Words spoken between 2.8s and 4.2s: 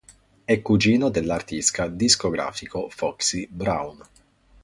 Foxy Brown.